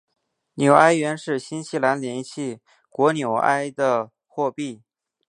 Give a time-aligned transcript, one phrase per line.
[0.55, 2.59] 纽埃元是新西兰联系
[2.89, 4.81] 国纽埃的货币。